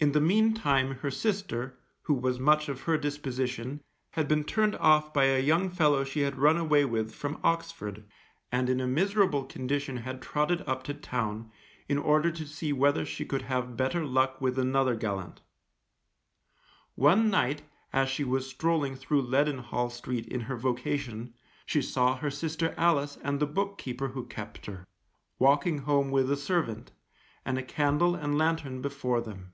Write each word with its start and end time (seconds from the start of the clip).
In 0.00 0.10
the 0.10 0.20
meantime 0.20 0.96
her 0.96 1.12
sister, 1.12 1.78
who 2.00 2.14
was 2.14 2.40
much 2.40 2.68
of 2.68 2.80
her 2.80 2.98
disposition, 2.98 3.84
had 4.14 4.26
been 4.26 4.42
turned 4.42 4.74
off 4.78 5.14
by 5.14 5.26
a 5.26 5.38
young 5.40 5.70
fellow 5.70 6.02
she 6.02 6.22
had 6.22 6.36
run 6.38 6.56
away 6.56 6.84
with 6.84 7.14
from 7.14 7.38
Oxford, 7.44 8.02
and 8.50 8.68
in 8.68 8.80
a 8.80 8.86
miserable 8.88 9.44
condition 9.44 9.98
had 9.98 10.20
trotted 10.20 10.62
up 10.62 10.82
to 10.84 10.94
town, 10.94 11.52
in 11.88 11.98
order 11.98 12.32
to 12.32 12.44
see 12.48 12.72
whether 12.72 13.04
she 13.04 13.24
could 13.24 13.42
have 13.42 13.76
better 13.76 14.04
luck 14.04 14.40
with 14.40 14.58
another 14.58 14.96
gallant. 14.96 15.40
One 16.96 17.30
night, 17.30 17.62
as 17.92 18.08
she 18.08 18.24
was 18.24 18.48
strolling 18.50 18.96
through 18.96 19.22
Leadenhall 19.22 19.88
Street 19.92 20.26
in 20.26 20.40
her 20.40 20.56
vocation, 20.56 21.32
she 21.64 21.80
saw 21.80 22.16
her 22.16 22.30
sister 22.30 22.74
Alice 22.76 23.18
and 23.22 23.38
the 23.38 23.46
book 23.46 23.78
keeper 23.78 24.08
who 24.08 24.24
kept 24.26 24.66
her, 24.66 24.84
walking 25.38 25.78
home 25.78 26.10
with 26.10 26.28
a 26.28 26.36
servant, 26.36 26.90
and 27.44 27.56
a 27.56 27.62
candle 27.62 28.16
and 28.16 28.36
lanthorn 28.36 28.82
before 28.82 29.20
them. 29.20 29.52